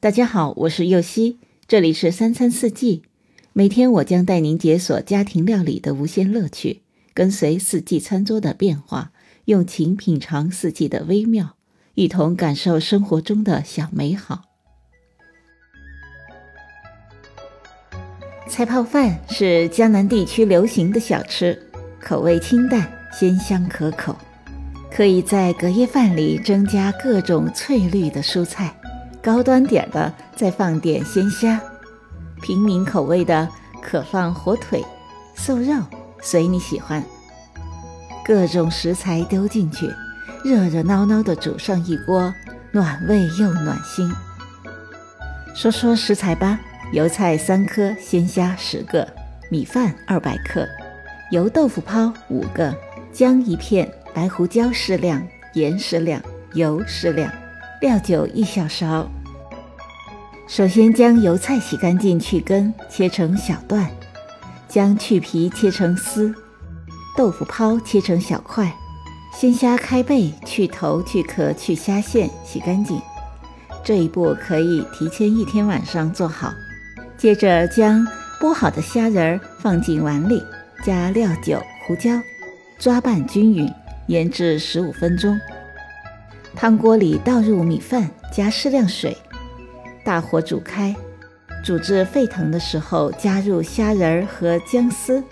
[0.00, 3.02] 大家好，我是右希，这里是三餐四季。
[3.52, 6.82] 每天我将带您解锁家庭料理的无限乐趣，
[7.12, 9.10] 跟随四季餐桌的变化，
[9.46, 11.56] 用情品尝四季的微妙，
[11.94, 14.44] 一同感受生活中的小美好。
[18.48, 21.60] 菜泡饭是江南地区流行的小吃，
[22.00, 24.16] 口味清淡，鲜香可口，
[24.92, 28.72] 可以在隔夜饭里增加各种翠绿的蔬菜。
[29.22, 31.58] 高端点的，再放点鲜虾；
[32.40, 33.48] 平民口味的，
[33.82, 34.84] 可放火腿、
[35.34, 35.74] 瘦肉，
[36.22, 37.02] 随你喜欢。
[38.24, 39.92] 各种食材丢进去，
[40.44, 42.32] 热热闹闹的煮上一锅，
[42.72, 44.10] 暖胃又暖心。
[45.54, 46.60] 说说食材吧：
[46.92, 49.06] 油菜三颗，鲜虾十个，
[49.50, 50.66] 米饭二百克，
[51.30, 52.74] 油豆腐泡五个，
[53.12, 56.22] 姜一片，白胡椒适量，盐适量，
[56.52, 57.32] 油适量。
[57.80, 59.08] 料酒一小勺。
[60.48, 63.86] 首先将油菜洗干净去根，切成小段；
[64.68, 66.34] 将去皮切成丝。
[67.16, 68.74] 豆腐泡切成小块。
[69.32, 73.00] 鲜虾开背，去头、去壳、去虾线，洗干净。
[73.84, 76.52] 这一步可以提前一天晚上做好。
[77.16, 78.04] 接着将
[78.40, 80.42] 剥好的虾仁儿放进碗里，
[80.84, 82.10] 加料酒、胡椒，
[82.80, 83.72] 抓拌均匀，
[84.08, 85.38] 腌制十五分钟。
[86.56, 89.16] 汤锅里倒入米饭，加适量水，
[90.04, 90.94] 大火煮开，
[91.64, 95.22] 煮至沸腾的时候加入虾仁儿和姜丝，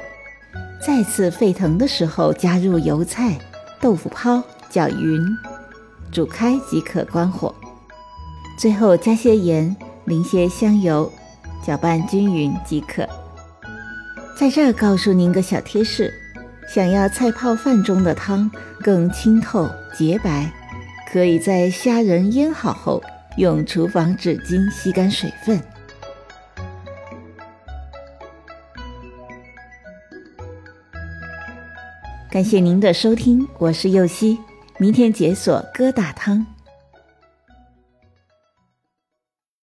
[0.81, 3.37] 再次沸腾的时候加入油菜、
[3.81, 5.21] 豆腐泡，搅匀，
[6.13, 7.53] 煮开即可关火。
[8.59, 11.11] 最后加些盐，淋些香油，
[11.65, 13.07] 搅拌均匀即可。
[14.39, 16.13] 在这儿告诉您个小贴士：
[16.69, 20.53] 想要菜泡饭中的汤更清透洁白。
[21.11, 23.03] 可以在虾仁腌好后，
[23.39, 25.61] 用厨房纸巾吸干水分。
[32.31, 34.37] 感谢您的收听，我是右希，
[34.79, 36.56] 明天解锁疙瘩汤。